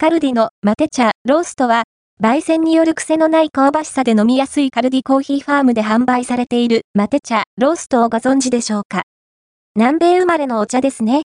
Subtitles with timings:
[0.00, 1.82] カルディのマテ茶ローストは、
[2.22, 9.02] 焙煎による癖のない香ばしさで飲みやすいカルディコーヒーファームで販売されているマテ茶ローストをご存知でしょうか
[9.74, 11.22] 南米生まれのお茶ですね。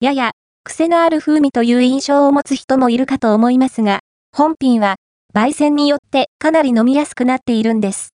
[0.00, 0.32] やや、
[0.64, 4.00] 癖のある風味という印象を持つ人もいるかと思いますが、
[4.36, 4.96] 本品は、
[5.34, 8.10] 焙煎によってかなり飲みやすくなっているんです。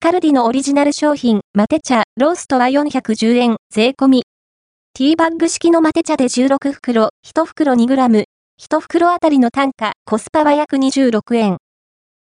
[0.00, 4.24] カルディのオリジナル商品、マテ茶、ローストは410円、税込み。
[4.94, 8.24] ティーバッグ式のマテ茶で16袋、1袋 2g、
[8.72, 11.58] 1袋あたりの単価、コスパは約26円。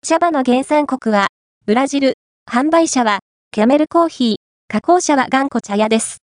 [0.05, 1.30] 茶葉の原産国は、
[1.66, 2.13] ブラジル。
[2.48, 4.35] 販売者は、キャメルコーヒー。
[4.68, 6.18] 加工者は頑固茶屋です。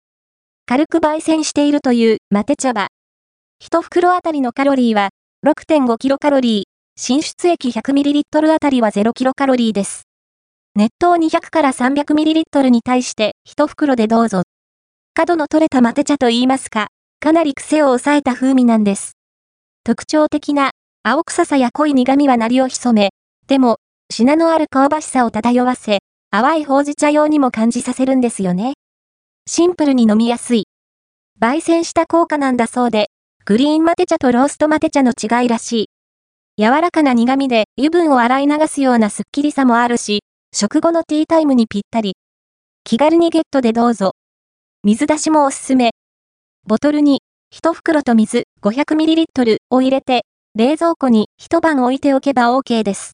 [0.67, 2.89] 軽く焙煎しているというマテ茶葉。
[3.63, 5.09] 1袋あたりのカロリーは、
[5.43, 7.01] 6.5キロカロリー。
[7.01, 10.03] 進出液 100ml あたりは0キロカロリーです。
[10.75, 14.43] 熱湯200から 300ml に対して、1袋でどうぞ。
[15.15, 16.89] 角の取れたマテ茶と言いますか、
[17.19, 19.13] かなり癖を抑えた風味なんです。
[19.83, 20.71] 特徴的な
[21.01, 23.09] 青臭さや濃い苦味は鳴りを潜め、
[23.47, 23.77] でも、
[24.11, 28.73] 品のある香ばしさを漂わせ、淡いほうじ茶用にも感じさせるんですよね。
[29.47, 30.67] シンプルに飲みやすい。
[31.41, 33.09] 焙煎した効果なんだそうで、
[33.43, 35.89] グリーンマテ茶とローストマテ茶の違いらしい。
[36.59, 40.19] 柔らかな苦味で油分を洗い流すようなスッキリさもあるし、
[40.53, 42.13] 食後のティータイムにぴったり。
[42.83, 44.11] 気軽にゲットでどうぞ。
[44.83, 45.89] 水出しもおすすめ。
[46.67, 47.21] ボトルに
[47.61, 50.23] 1袋と水 500ml を入れて、
[50.55, 53.09] 冷蔵庫に一晩置いておけば OK です。